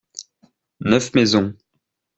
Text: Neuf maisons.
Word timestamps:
Neuf 0.79 1.13
maisons. 1.13 1.55